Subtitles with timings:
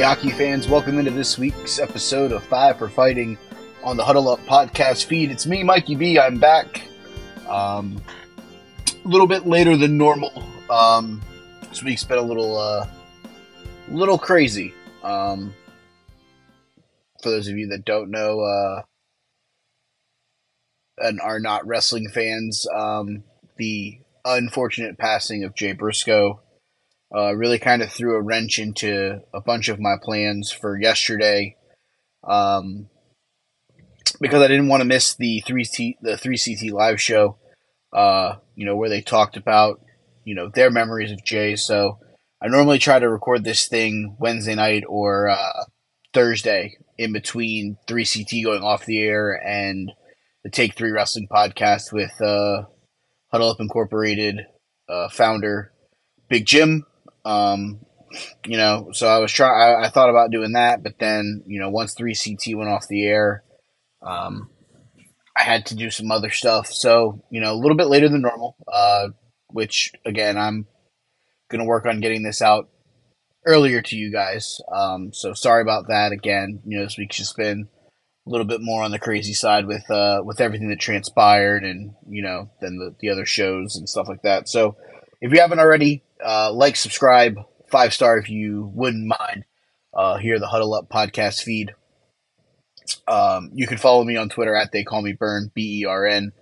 [0.00, 3.36] Hey, hockey fans, welcome into this week's episode of Five for Fighting
[3.84, 5.30] on the Huddle Up podcast feed.
[5.30, 6.18] It's me, Mikey B.
[6.18, 6.80] I'm back.
[7.46, 8.00] Um,
[9.04, 10.42] a little bit later than normal.
[10.70, 11.20] Um,
[11.68, 12.88] this week's been a little, uh,
[13.90, 14.72] little crazy.
[15.02, 15.52] Um,
[17.22, 18.82] for those of you that don't know, uh,
[20.96, 23.22] and are not wrestling fans, um,
[23.58, 26.40] the unfortunate passing of Jay Briscoe
[27.14, 31.56] uh, really kind of threw a wrench into a bunch of my plans for yesterday.
[32.22, 32.88] Um,
[34.20, 37.38] because I didn't want to miss the three T the three CT live show,
[37.92, 39.80] uh, you know, where they talked about
[40.24, 41.56] you know their memories of Jay.
[41.56, 41.98] So
[42.42, 45.64] I normally try to record this thing Wednesday night or uh,
[46.12, 49.90] Thursday in between three CT going off the air and
[50.44, 52.64] the Take Three Wrestling podcast with uh,
[53.30, 54.46] Huddle Up Incorporated
[54.88, 55.72] uh, founder
[56.28, 56.86] Big Jim.
[57.24, 57.80] Um,
[58.44, 59.52] you know, so I was trying.
[59.52, 62.88] I, I thought about doing that, but then you know, once three CT went off
[62.88, 63.44] the air,
[64.02, 64.50] um,
[65.36, 66.66] I had to do some other stuff.
[66.68, 68.56] So you know, a little bit later than normal.
[68.72, 69.08] Uh,
[69.52, 70.66] which again, I'm
[71.50, 72.68] gonna work on getting this out
[73.46, 74.60] earlier to you guys.
[74.72, 76.12] Um, so sorry about that.
[76.12, 77.68] Again, you know, this week's just been
[78.26, 81.92] a little bit more on the crazy side with uh, with everything that transpired, and
[82.08, 84.48] you know, than the the other shows and stuff like that.
[84.48, 84.76] So
[85.20, 87.36] if you haven't already, uh, like, subscribe,
[87.70, 89.44] five star if you wouldn't mind.
[89.92, 91.74] Uh, here, the Huddle Up podcast feed.
[93.06, 96.06] Um, you can follow me on Twitter at They Call Me Burn, B E R
[96.06, 96.32] N,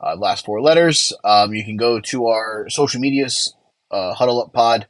[0.00, 1.12] uh, last four letters.
[1.24, 3.54] Um, you can go to our social medias,
[3.90, 4.86] uh, Huddle Up Pod,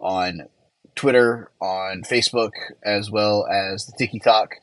[0.00, 0.48] on
[0.94, 4.54] Twitter, on Facebook, as well as the Tiki Talk.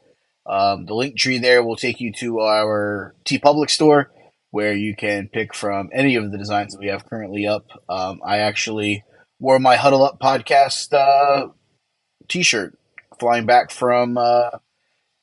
[0.48, 4.12] Um, the Linktree there will take you to our TeePublic store
[4.56, 7.66] where you can pick from any of the designs that we have currently up.
[7.90, 9.04] Um, I actually
[9.38, 11.50] wore my Huddle Up podcast uh,
[12.30, 12.80] t shirt
[13.20, 14.52] flying back from uh,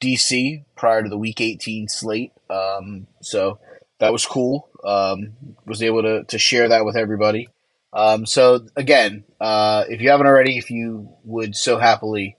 [0.02, 2.32] DC prior to the Week 18 slate.
[2.50, 3.58] Um, so
[4.00, 4.68] that was cool.
[4.84, 5.32] Um,
[5.64, 7.48] was able to, to share that with everybody.
[7.94, 12.36] Um, so again, uh, if you haven't already, if you would so happily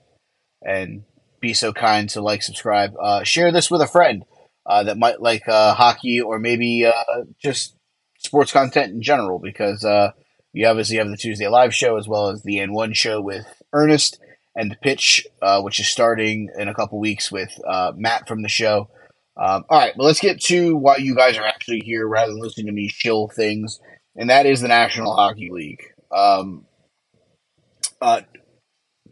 [0.62, 1.02] and
[1.40, 4.24] be so kind to like, subscribe, uh, share this with a friend
[4.66, 7.76] uh, that might like uh, hockey or maybe uh, just
[8.18, 10.12] sports content in general because uh,
[10.52, 14.18] you obviously have the Tuesday live show as well as the N1 show with Ernest
[14.56, 17.50] and the pitch, uh, which is starting in a couple weeks with
[17.96, 18.88] Matt from the show.
[19.36, 22.40] Um, all right, but let's get to why you guys are actually here rather than
[22.40, 23.80] listening to me shill things,
[24.14, 25.82] and that is the National Hockey League.
[26.12, 26.66] Um,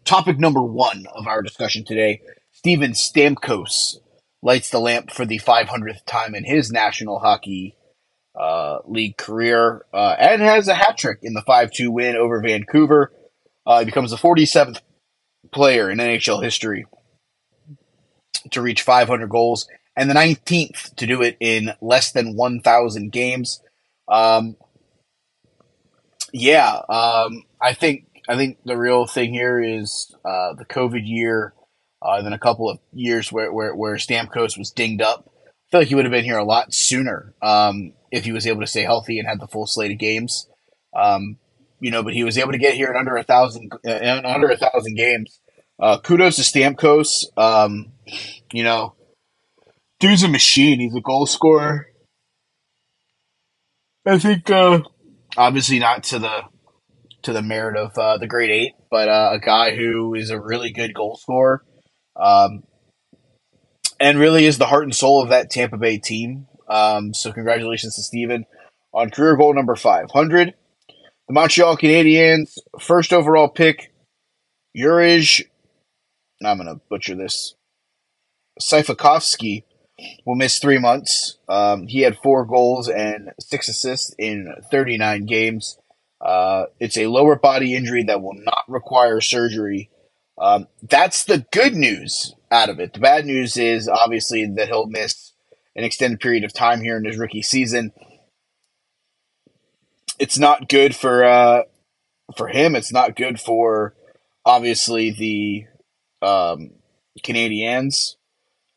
[0.05, 2.21] topic number one of our discussion today
[2.53, 3.97] Steven Stamkos
[4.43, 7.77] lights the lamp for the 500th time in his National Hockey
[8.39, 12.41] uh, League career uh, and has a hat trick in the 5 2 win over
[12.41, 13.13] Vancouver.
[13.67, 14.81] Uh, he becomes the 47th
[15.53, 16.87] player in NHL history
[18.51, 23.61] to reach 500 goals and the 19th to do it in less than 1,000 games.
[24.09, 24.57] Um,
[26.33, 31.53] yeah, um, I think I think the real thing here is uh, the COVID year,
[32.05, 35.29] uh, then a couple of years where, where, where Stamkos was dinged up.
[35.29, 38.47] I feel like he would have been here a lot sooner um, if he was
[38.47, 40.49] able to stay healthy and had the full slate of games.
[40.95, 41.39] Um,
[41.81, 44.57] you know, but he was able to get here in under a thousand, under a
[44.57, 45.41] thousand games.
[45.81, 47.25] Uh, kudos to Stamkos.
[47.37, 47.93] Um,
[48.53, 48.95] you know,
[49.99, 50.79] dude's a machine.
[50.79, 51.89] He's a goal scorer.
[54.07, 54.81] I think, uh,
[55.37, 56.43] obviously not to the
[57.23, 60.41] to the merit of uh, the Great Eight, but uh, a guy who is a
[60.41, 61.65] really good goal scorer,
[62.17, 62.65] um,
[64.01, 66.47] and really is the heart and soul of that Tampa Bay team.
[66.69, 68.47] Um, so congratulations to Steven
[68.93, 70.55] on career goal number five hundred.
[71.29, 73.93] The Montreal Canadiens first overall pick,
[74.77, 75.45] Juraj.
[76.45, 77.55] I'm gonna butcher this.
[78.61, 79.65] Seifakovsky
[80.27, 81.39] will miss three months.
[81.49, 85.79] Um, he had four goals and six assists in 39 games.
[86.21, 89.91] Uh, it's a lower body injury that will not require surgery.
[90.43, 92.93] Um, that's the good news out of it.
[92.93, 95.33] The bad news is obviously that he'll miss
[95.77, 97.93] an extended period of time here in his rookie season.
[100.19, 101.63] It's not good for uh,
[102.37, 102.75] for him.
[102.75, 103.95] It's not good for
[104.45, 106.73] obviously the um,
[107.25, 108.17] Canadiens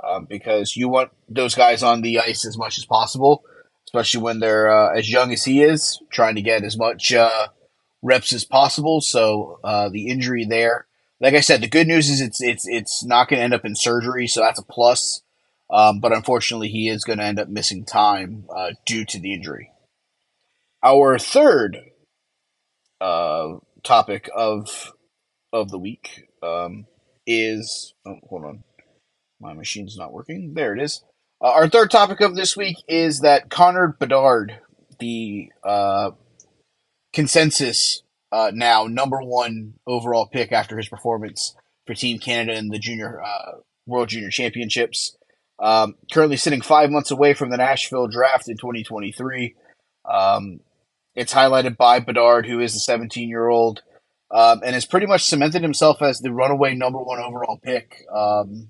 [0.03, 3.43] um, because you want those guys on the ice as much as possible,
[3.87, 7.47] especially when they're uh, as young as he is, trying to get as much uh,
[8.03, 9.01] reps as possible.
[9.01, 10.85] So uh, the injury there,
[11.19, 13.65] like I said, the good news is it's it's it's not going to end up
[13.65, 15.21] in surgery, so that's a plus.
[15.71, 19.33] Um, but unfortunately, he is going to end up missing time uh, due to the
[19.33, 19.71] injury.
[20.83, 21.79] Our third
[23.01, 24.93] uh, topic of
[25.51, 26.27] of the week.
[26.43, 26.85] Um,
[27.27, 28.63] is oh, hold on,
[29.39, 30.53] my machine's not working.
[30.53, 31.03] There it is.
[31.41, 34.59] Uh, our third topic of this week is that Connor Bedard,
[34.99, 36.11] the uh,
[37.13, 38.03] consensus
[38.35, 41.55] uh, now number one overall pick after his performance
[41.87, 45.15] for Team Canada in the Junior uh, World Junior Championships,
[45.57, 49.55] um, currently sitting five months away from the Nashville draft in 2023.
[50.03, 50.59] Um,
[51.15, 53.83] it's highlighted by Bedard, who is a 17 year old,
[54.31, 58.03] um, and has pretty much cemented himself as the runaway number one overall pick.
[58.13, 58.67] Um,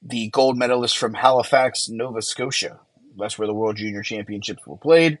[0.00, 2.78] the gold medalist from Halifax, Nova Scotia.
[3.18, 5.18] That's where the World Junior Championships were played.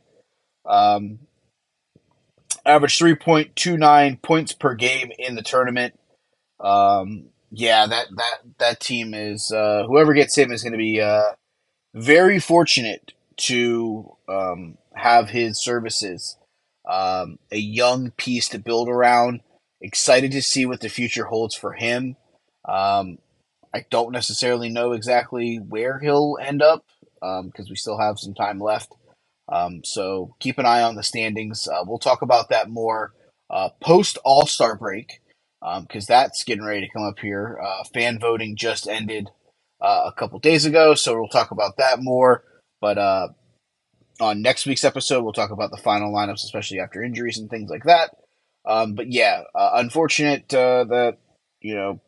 [2.66, 5.98] Averaged 3.29 points per game in the tournament.
[6.60, 11.00] Um, yeah, that that that team is uh, whoever gets him is going to be
[11.00, 11.32] uh,
[11.94, 16.36] very fortunate to um, have his services.
[16.88, 19.40] Um, a young piece to build around.
[19.80, 22.16] Excited to see what the future holds for him.
[22.66, 23.18] Um,
[23.74, 26.84] I don't necessarily know exactly where he'll end up
[27.20, 28.92] because um, we still have some time left.
[29.48, 31.68] Um, so keep an eye on the standings.
[31.68, 33.12] Uh, we'll talk about that more
[33.50, 35.20] uh, post All Star break
[35.60, 37.58] because um, that's getting ready to come up here.
[37.62, 39.30] Uh, fan voting just ended
[39.80, 42.44] uh, a couple days ago, so we'll talk about that more.
[42.80, 43.28] But uh,
[44.20, 47.70] on next week's episode, we'll talk about the final lineups, especially after injuries and things
[47.70, 48.10] like that.
[48.66, 51.18] Um, but yeah, uh, unfortunate that
[51.60, 52.00] you know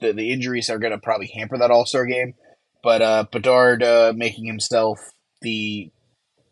[0.00, 2.34] the the injuries are going to probably hamper that All Star game.
[2.82, 3.82] But Bedard
[4.16, 5.00] making himself
[5.42, 5.90] the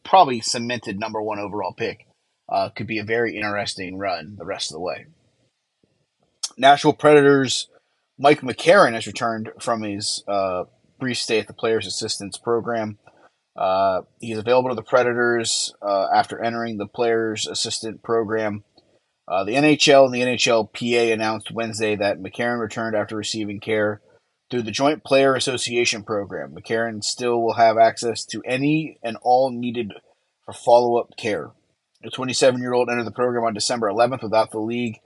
[0.09, 2.07] probably cemented number one overall pick
[2.49, 5.07] uh, could be a very interesting run the rest of the way.
[6.57, 7.69] Nashville Predators
[8.19, 10.65] Mike McCarron has returned from his uh,
[10.99, 12.99] brief stay at the Players Assistance Program.
[13.55, 18.65] Uh, he's available to the Predators uh, after entering the Players Assistant Program
[19.29, 24.01] uh, the NHL and the NHLPA announced Wednesday that McCarron returned after receiving care
[24.51, 26.55] through the Joint Player Association program.
[26.55, 29.93] McCarron still will have access to any and all needed
[30.45, 31.51] for follow up care.
[32.03, 34.99] The 27 year old entered the program on December 11th without the league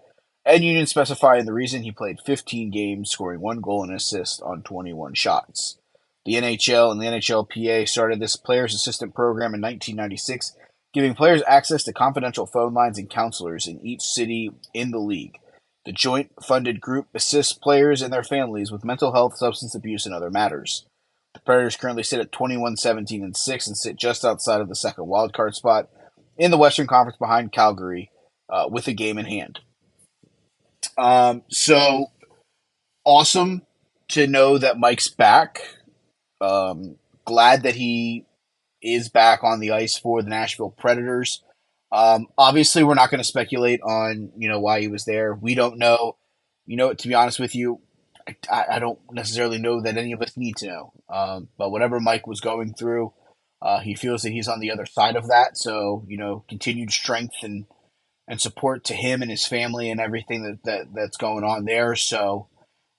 [0.45, 4.63] and union specifying the reason he played 15 games, scoring one goal and assist on
[4.63, 5.79] 21 shots.
[6.25, 10.57] The NHL and the NHLPA started this player's assistant program in 1996
[10.93, 15.39] giving players access to confidential phone lines and counselors in each city in the league.
[15.85, 20.15] The joint funded group assists players and their families with mental health, substance abuse, and
[20.15, 20.87] other matters.
[21.35, 24.77] The Predators currently sit at 21 17 and 6 and sit just outside of the
[24.77, 25.89] second wildcard spot
[26.37, 28.11] in the Western Conference behind Calgary
[28.49, 29.61] uh, with a game in hand.
[30.99, 32.07] Um, so
[33.05, 33.63] awesome
[34.09, 35.77] to know that Mike's back.
[36.41, 38.27] Um, glad that he
[38.83, 41.43] is back on the ice for the Nashville Predators.
[41.93, 45.35] Um, obviously, we're not going to speculate on you know why he was there.
[45.35, 46.17] We don't know.
[46.67, 47.81] You know, to be honest with you,
[48.51, 50.93] I, I don't necessarily know that any of us need to know.
[51.09, 53.13] Um, but whatever Mike was going through,
[53.61, 55.59] uh, he feels that he's on the other side of that.
[55.59, 57.67] So you know, continued strength and
[58.27, 61.95] and support to him and his family and everything that, that that's going on there.
[61.95, 62.49] So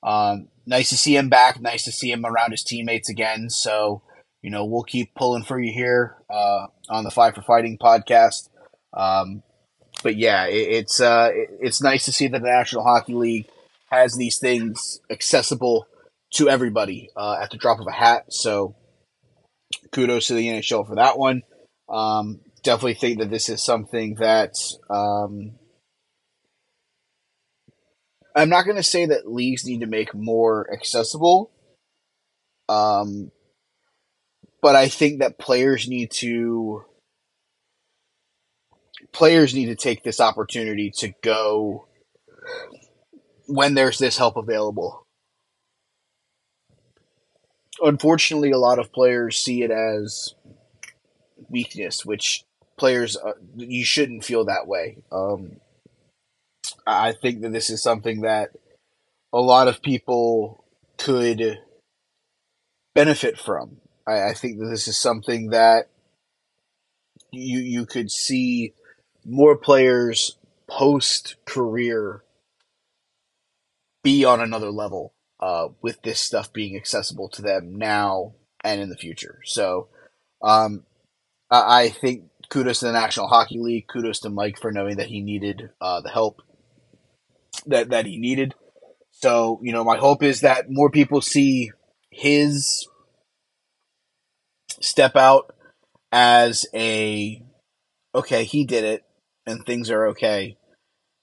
[0.04, 1.60] um, nice to see him back.
[1.60, 3.50] Nice to see him around his teammates again.
[3.50, 4.04] So
[4.44, 8.50] you know, we'll keep pulling for you here uh, on the Five for Fighting podcast.
[8.96, 9.44] Um,
[10.04, 13.48] but yeah, it, it's uh, it, it's nice to see that the National Hockey League
[13.90, 15.88] has these things accessible
[16.34, 18.26] to everybody uh, at the drop of a hat.
[18.30, 18.76] So
[19.92, 21.44] kudos to the NHL for that one.
[21.90, 24.54] Um, definitely think that this is something that
[24.90, 25.54] um,
[28.36, 31.52] I'm not going to say that leagues need to make more accessible.
[32.68, 33.32] Um,
[34.62, 36.86] but I think that players need to
[39.14, 41.88] players need to take this opportunity to go
[43.48, 45.06] when there's this help available.
[47.82, 50.36] Unfortunately, a lot of players see it as
[51.50, 52.44] weakness, which
[52.78, 54.98] players uh, you shouldn't feel that way.
[55.12, 55.58] Um,
[56.86, 58.50] I think that this is something that
[59.32, 60.66] a lot of people
[60.98, 61.60] could
[62.94, 63.78] benefit from.
[64.08, 65.90] I, I think that this is something that
[67.32, 68.74] you you could see
[69.26, 70.38] more players
[70.68, 72.24] post career
[74.04, 78.90] be on another level uh, with this stuff being accessible to them now and in
[78.90, 79.40] the future.
[79.46, 79.88] So
[80.42, 80.84] um,
[81.50, 83.88] I, think kudos to the National Hockey League.
[83.88, 86.42] Kudos to Mike for knowing that he needed uh, the help
[87.68, 88.54] that that he needed.
[89.12, 91.72] So you know, my hope is that more people see
[92.10, 92.88] his
[94.82, 95.56] step out
[96.12, 97.42] as a
[98.14, 99.04] okay, he did it
[99.46, 100.58] and things are okay.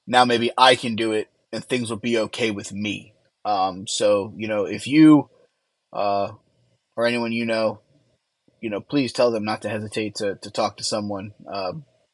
[0.06, 3.14] Now maybe I can do it and things will be okay with me.
[3.44, 5.30] Um, so you know, if you
[5.92, 6.32] uh,
[6.96, 7.80] or anyone you know,
[8.60, 11.72] you know, please tell them not to hesitate to to talk to someone uh,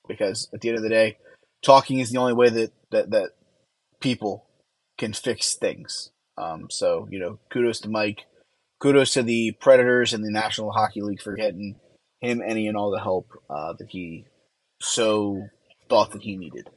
[0.08, 1.18] because at the end of the day,
[1.62, 3.30] talking is the only way that that that
[4.00, 4.46] people
[4.98, 6.10] can fix things.
[6.38, 8.26] Um, so you know, kudos to Mike.
[8.78, 11.76] Kudos to the Predators and the National Hockey League for getting
[12.20, 14.26] him any and all the help uh, that he
[14.82, 15.48] so
[15.88, 16.70] thought that he needed.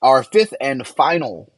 [0.00, 1.52] Our fifth and final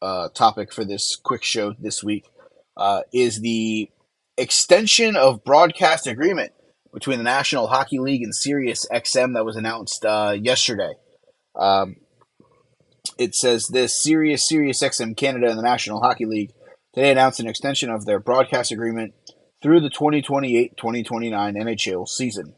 [0.00, 2.28] uh, topic for this quick show this week
[2.76, 3.90] uh, is the
[4.36, 6.52] extension of broadcast agreement
[6.92, 10.94] between the National Hockey League and Sirius XM that was announced uh, yesterday.
[11.54, 11.96] Um,
[13.18, 16.52] it says this Sirius Sirius XM Canada and the National Hockey League
[16.92, 19.14] today announced an extension of their broadcast agreement
[19.62, 22.54] through the 2028-2029 NHL season.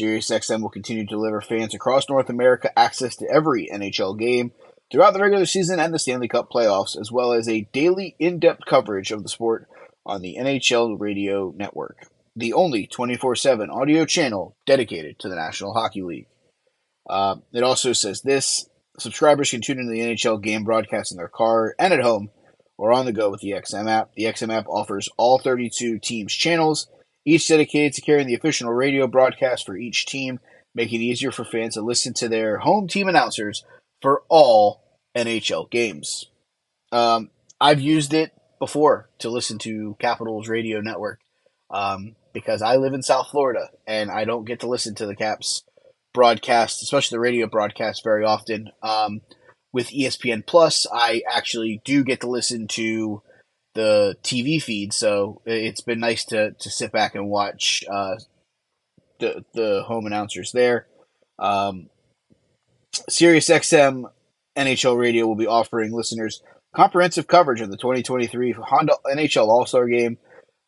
[0.00, 4.52] SiriusXM will continue to deliver fans across North America access to every NHL game
[4.90, 8.64] throughout the regular season and the Stanley Cup playoffs, as well as a daily in-depth
[8.66, 9.68] coverage of the sport
[10.04, 16.02] on the NHL Radio Network, the only 24/7 audio channel dedicated to the National Hockey
[16.02, 16.26] League.
[17.08, 21.28] Uh, it also says this: subscribers can tune into the NHL game broadcast in their
[21.28, 22.30] car and at home
[22.76, 24.14] or on the go with the XM app.
[24.14, 26.88] The XM app offers all 32 teams' channels,
[27.24, 30.40] each dedicated to carrying the official radio broadcast for each team,
[30.74, 33.64] making it easier for fans to listen to their home team announcers
[34.00, 34.82] for all
[35.16, 36.26] NHL games.
[36.92, 41.20] Um, I've used it before to listen to Capitals Radio Network
[41.70, 45.16] um, because I live in South Florida and I don't get to listen to the
[45.16, 45.64] Caps
[46.12, 48.70] broadcast, especially the radio broadcast, very often.
[48.82, 49.20] Um,
[49.72, 53.22] with ESPN Plus, I actually do get to listen to
[53.74, 58.16] the TV feed, so it's been nice to, to sit back and watch uh,
[59.18, 60.86] the the home announcers there.
[61.38, 61.88] Um,
[63.08, 64.10] SiriusXM
[64.56, 66.42] NHL Radio will be offering listeners
[66.74, 70.18] comprehensive coverage of the 2023 Honda NHL All Star Game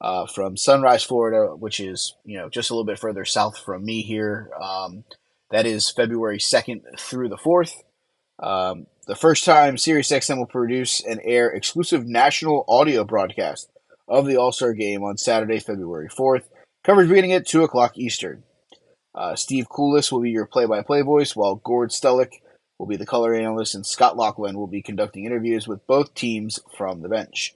[0.00, 3.84] uh, from Sunrise, Florida, which is you know just a little bit further south from
[3.84, 4.50] me here.
[4.60, 5.04] Um,
[5.50, 7.74] that is February 2nd through the 4th.
[8.42, 13.70] Um, the first time SiriusXM will produce and air exclusive national audio broadcast
[14.08, 16.44] of the All Star Game on Saturday, February 4th.
[16.84, 18.42] Coverage beginning at 2 o'clock Eastern.
[19.14, 22.40] Uh, Steve Kouleas will be your play by play voice, while Gord Stellick
[22.78, 26.58] will be the color analyst, and Scott Laughlin will be conducting interviews with both teams
[26.76, 27.54] from the bench.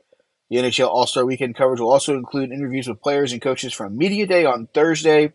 [0.50, 3.96] The NHL All Star Weekend coverage will also include interviews with players and coaches from
[3.96, 5.32] Media Day on Thursday,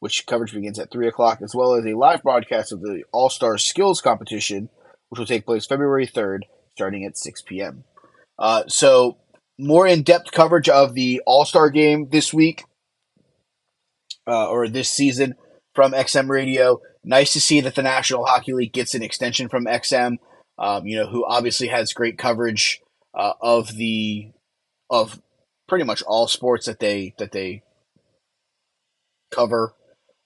[0.00, 3.30] which coverage begins at 3 o'clock, as well as a live broadcast of the All
[3.30, 4.68] Star Skills Competition,
[5.08, 6.40] which will take place February 3rd,
[6.74, 7.84] starting at 6 p.m.
[8.38, 9.18] Uh, so,
[9.58, 12.64] more in depth coverage of the All Star game this week,
[14.26, 15.34] uh, or this season
[15.74, 16.80] from XM Radio.
[17.04, 20.16] Nice to see that the National Hockey League gets an extension from XM,
[20.58, 22.80] um, you know, who obviously has great coverage
[23.14, 24.32] uh, of the
[24.88, 25.20] of
[25.68, 27.62] pretty much all sports that they that they
[29.30, 29.74] cover.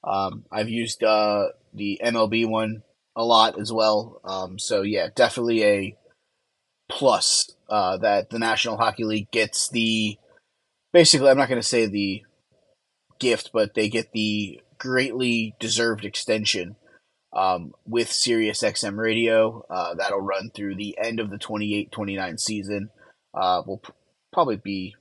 [0.06, 2.82] Um, I've used uh, the MLB one
[3.16, 4.20] a lot as well.
[4.24, 5.96] Um, so yeah, definitely a
[6.90, 10.18] plus uh, that the National Hockey League gets the
[10.92, 11.30] basically.
[11.30, 12.22] I'm not going to say the
[13.18, 16.76] gift, but they get the greatly deserved extension
[17.32, 19.64] um, with Sirius XM Radio.
[19.70, 22.90] Uh, that'll run through the end of the 28-29 season.
[23.32, 23.92] Uh, will pr-
[24.32, 24.94] probably be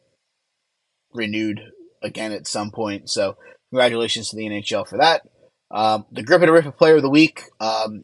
[1.13, 1.61] renewed
[2.01, 3.09] again at some point.
[3.09, 3.37] So
[3.73, 5.23] congratulations to the NHL for that.
[5.71, 7.41] Um, the Grip and Rip Player of the Week.
[7.59, 8.03] Um,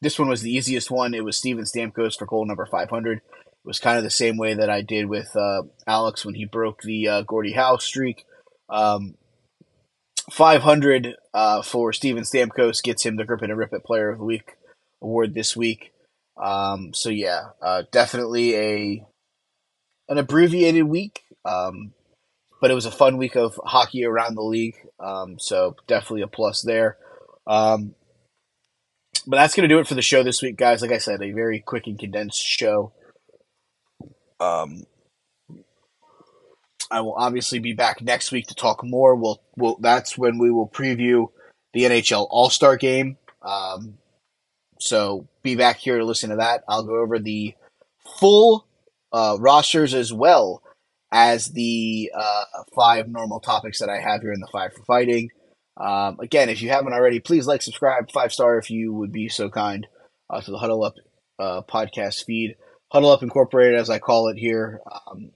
[0.00, 1.14] this one was the easiest one.
[1.14, 3.18] It was Steven Stamkos for goal number 500.
[3.18, 3.22] It
[3.64, 6.82] was kind of the same way that I did with uh, Alex when he broke
[6.82, 8.24] the uh, Gordie Howe streak.
[8.68, 9.16] Um,
[10.30, 14.24] 500 uh, for Steven Stamkos gets him the Grip and Rip It Player of the
[14.24, 14.52] Week
[15.02, 15.92] award this week.
[16.40, 19.06] Um, so yeah, uh, definitely a
[20.08, 21.94] an abbreviated week, um,
[22.64, 24.78] but it was a fun week of hockey around the league.
[24.98, 26.96] Um, so definitely a plus there.
[27.46, 27.94] Um,
[29.26, 30.80] but that's going to do it for the show this week, guys.
[30.80, 32.94] Like I said, a very quick and condensed show.
[34.40, 34.84] Um,
[36.90, 39.14] I will obviously be back next week to talk more.
[39.14, 41.26] We'll, we'll that's when we will preview
[41.74, 43.18] the NHL All Star Game.
[43.42, 43.98] Um,
[44.80, 46.64] so be back here to listen to that.
[46.66, 47.56] I'll go over the
[48.18, 48.66] full
[49.12, 50.62] uh, rosters as well
[51.12, 52.44] as the uh,
[52.74, 55.30] five normal topics that I have here in the Five for Fighting.
[55.76, 59.28] Um, again, if you haven't already, please like, subscribe, five star if you would be
[59.28, 59.86] so kind
[60.30, 60.94] uh, to the Huddle Up
[61.38, 62.56] uh, podcast feed.
[62.92, 64.80] Huddle Up Incorporated, as I call it here.
[64.86, 65.30] Um,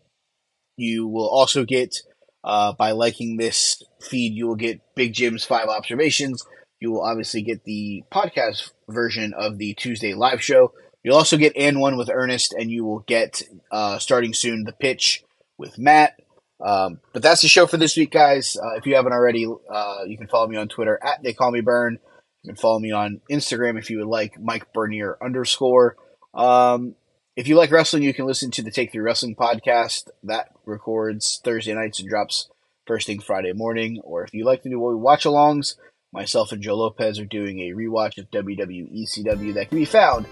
[0.76, 1.96] you will also get,
[2.44, 6.44] uh, by liking this feed, you will get Big Jim's five observations.
[6.80, 10.72] You will obviously get the podcast version of the Tuesday live show.
[11.02, 14.72] You'll also get and one with Ernest, and you will get uh, starting soon the
[14.72, 15.24] pitch
[15.58, 16.18] with Matt.
[16.64, 18.56] Um, but that's the show for this week, guys.
[18.56, 21.50] Uh, if you haven't already, uh, you can follow me on Twitter at They Call
[21.50, 21.98] Me Burn.
[22.42, 25.96] You can follow me on Instagram if you would like, Mike Bernier underscore.
[26.34, 26.94] Um,
[27.36, 31.40] if you like wrestling, you can listen to the Take Three Wrestling podcast that records
[31.44, 32.48] Thursday nights and drops
[32.86, 34.00] first thing Friday morning.
[34.02, 35.76] Or if you like to do watch alongs,
[36.12, 40.26] myself and Joe Lopez are doing a rewatch of WWE ECW that can be found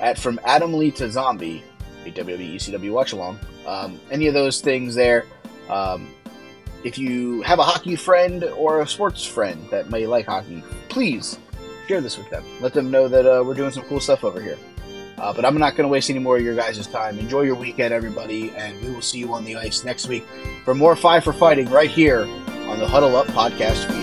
[0.00, 1.64] at From Adam Lee to Zombie,
[2.06, 3.38] a WWE ECW watch along.
[3.66, 5.26] Um, any of those things there.
[5.68, 6.14] Um,
[6.84, 11.38] if you have a hockey friend or a sports friend that may like hockey, please
[11.86, 12.44] share this with them.
[12.60, 14.58] Let them know that uh, we're doing some cool stuff over here.
[15.18, 17.18] Uh, but I'm not going to waste any more of your guys' time.
[17.18, 20.24] Enjoy your weekend, everybody, and we will see you on the ice next week
[20.64, 24.01] for more Five for Fighting right here on the Huddle Up podcast feed.